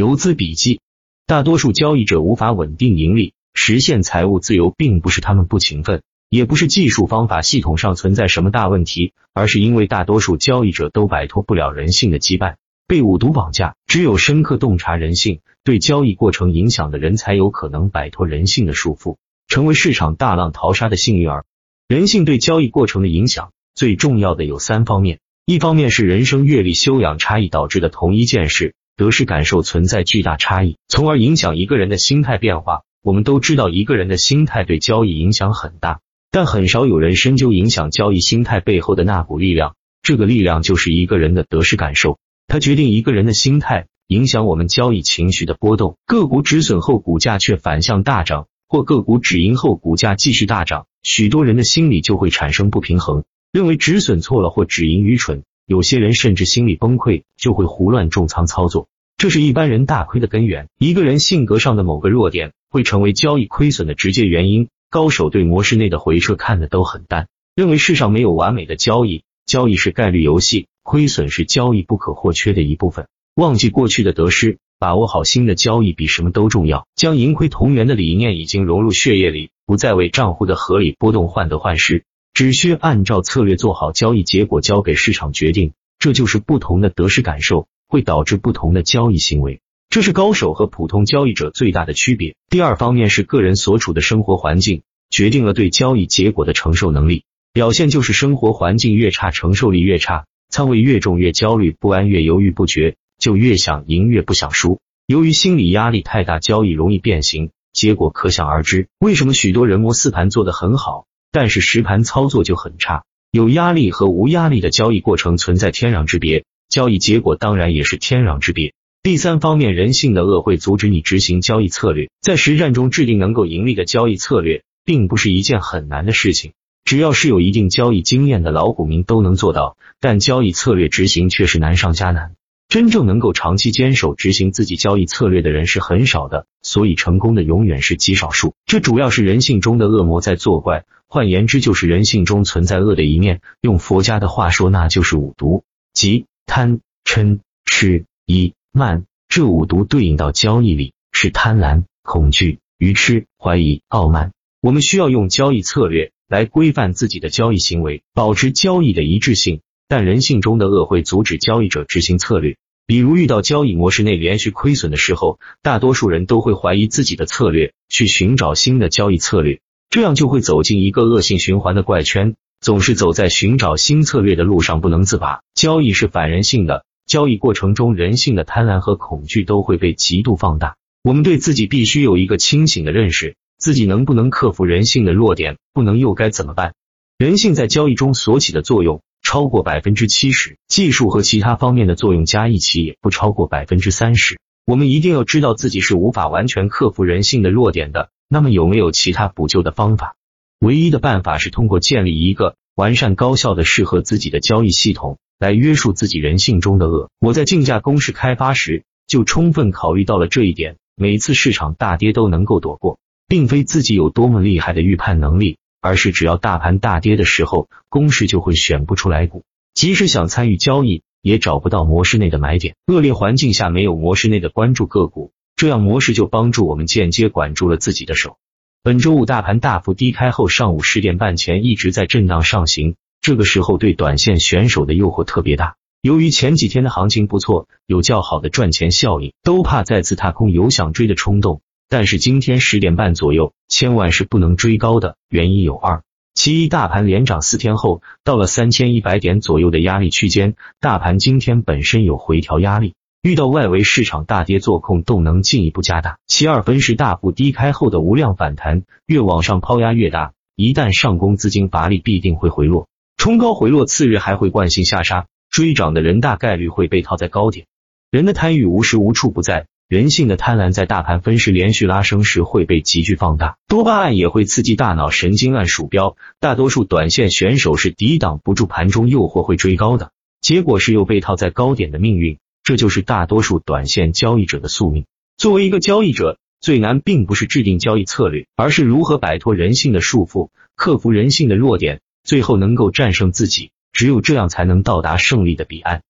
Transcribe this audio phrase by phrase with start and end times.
[0.00, 0.80] 游资笔记：
[1.26, 12.54] 大多数交易者无法稳定盈利，实现财务自由，并不是他们不勤奋，也不是技术方法系统上存在什么大问题，而是因为大多数交易者都摆脱不了人性的羁绊，
[12.86, 13.76] 被五毒绑架。
[13.86, 21.44] 只有深刻洞察人性对交易过程影响的人，才有可能摆脱人性的束缚，成为市场大浪淘沙的幸运儿。
[21.88, 28.74] 人性对交易过程的影响，最重要的有三方面：一方面是人生阅历修养差异导致的同一件事。
[29.00, 32.82] 得失感受存在巨大差异，从而影响一个人的心态变化。
[33.02, 36.00] 我们都知道，一个人的心态对交易影响很大，
[36.30, 39.74] 但很少有人深究影响交易心态背后的那股力量。
[40.02, 45.96] 这个力量就是一个人的得失感受，它决定一个人的心态，影响我们交易情绪的波动。
[46.04, 55.42] 个股止损后，股价却反向大涨，或个股止盈后，股价继续大涨，许多人的心理就会产生不平衡，认为止损错了或止盈愚蠢。
[55.64, 58.88] 有些人甚至心理崩溃，就会胡乱重仓操作，
[59.20, 60.70] 这是一般人大亏的根源。
[60.78, 64.68] 一个人性格上的某个弱点，会成为交易亏损的直接原因。
[64.88, 73.08] 高手对模式内的回撤看的都很淡，认为世上没有完美的交易，交易是概率游戏，亏损是交易不可或缺的一部分。
[73.34, 76.86] 忘记过去的得失，把握好新的交易比什么都重要。
[76.94, 82.04] 将盈亏同源的理念已经融入血液里，不再为账户的合理波动患得患失。
[82.32, 85.74] 只需按照策略做好交易，结果交给市场决定。
[85.98, 89.60] 这就是不同的得失感受会导致不同的交易行为，
[89.90, 92.36] 这是高手和普通交易者最大的区别。
[92.48, 97.24] 第二方面是个人所处的生活环境决定了对交易结果的承受能力。
[97.52, 104.78] 表现就是生活环境越差，承受力越差，仓位越重，越焦虑不安，越犹豫不决，就越想赢，越不想输。
[105.08, 108.86] 由于心理压力太大，交易容易变形，结果可想而知。
[109.00, 111.06] 为什么许多人摸四盘做得很好？
[111.32, 113.02] 但是实盘操作就很差，
[113.32, 118.72] 有压力和无压力的交易过程存在天壤之别，交易结果当然也是天壤之别。
[119.02, 126.52] 第三方面，人性的恶会阻止你执行交易策略，在实战中制定能够盈利的交易策略，并不是一件很难的事情，
[126.84, 129.76] 只要是有一定交易经验的老股民都能做到。
[130.00, 132.34] 但交易策略执行却是难上加难。
[132.68, 138.54] 真正能够长期坚守执行自己交易策略的人是很少的，所以成功的永远是极少数。
[138.64, 143.40] 这主要是人性中的恶魔在作怪，换言之就是人性中存在恶的一面。
[143.60, 149.04] 用佛家的话说，那就是五毒，即贪、嗔、痴、疑、慢。
[149.28, 154.32] 这五毒对应到交易里是贪婪、恐惧、愚痴、怀疑、傲慢。
[154.60, 159.60] 我们需要用交易策略来规范自己的交易行为，保持交易的一致性。
[159.86, 175.40] 但人性中的恶会阻止交易者执行策略，比如遇到交易模式内连续亏损的时候，大多数人都会怀疑自己的策略，去寻找新的交易策略，这样就会走进一个恶性循环的怪圈，总是走在寻找新策略的路上不能自拔。
[175.54, 180.76] 交易是反人性的，交易过程中人性的贪婪和恐惧都会被极度放大。
[181.02, 186.74] 我们对自己必须有一个清醒的认识，自己能不能克服人性的弱点，不能又该怎么办？
[187.18, 189.00] 人性在交易中所起的作用。
[189.22, 194.40] 超过百分之七十，技术和其他方面的作用加一起也不超过百分之三十。
[194.64, 198.08] 我们一定要知道自己是无法完全克服人性的弱点的。
[198.28, 200.16] 那么有没有其他补救的方法？
[200.60, 207.10] 唯一的办法是通过建立一个完善、高效的、适合自己的交易系统，来约束自己人性中的恶。
[207.18, 210.76] 我在竞价公式开发时就充分考虑到了这一点。
[210.96, 215.56] 每次市场大跌都能够躲过，并非自己有多么厉害的预判能力。
[215.82, 222.76] 而是只要大盘大跌的时候，公式就会选不出来股，即使想参与交易，也找不到模式内的买点。
[222.86, 228.36] 恶劣环境下没有模式内的关注个股，这样模式就帮助我们间接管住了自己的手。
[228.82, 235.76] 本周五大盘大幅低开后，上午十点半前一直在震荡上行，这个时候对短线选手的诱惑特别大。
[236.00, 241.60] 由于前几天的行情不错，有较好的赚钱效应，都怕再次踏空，有想追的冲动。
[241.90, 245.16] 但是今天十点半左右，千万是不能追高的。
[245.28, 246.02] 原因有二：
[246.32, 256.16] 其一，大盘连涨四天后，到了三千一百点左右的压力区间，大盘今天本身有回调压力，遇到外围市场大跌做空，动能进一步加大。
[256.26, 262.88] 其二，分时大幅低开后的无量反弹，越往上抛压越大，一旦上攻，资金乏力，必定会回落，
[263.18, 267.66] 冲高回落，次日还会惯性下杀，追涨的人大概率会被套在高点。
[268.10, 269.66] 人的贪欲无时无处不在。
[269.86, 276.16] 人性的贪婪在大盘分时连续拉升时会被急剧放大，多巴胺也会刺激大脑神经按鼠标。
[276.38, 282.38] 大多数短线选手是抵挡不住盘中诱惑会追高的，结果是又被套在高点的命运。
[282.70, 285.04] 这就是大多数短线交易者的宿命。
[285.36, 293.72] 作为一个交易者，最难并不是制定交易策略，而是如何摆脱人性的束缚，克服人性的弱点，最后能够战胜自己。
[293.92, 296.02] 只有这样才能到达胜利的彼岸。